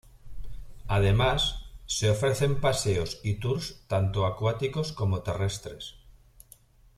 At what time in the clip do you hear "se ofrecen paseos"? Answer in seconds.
1.85-3.19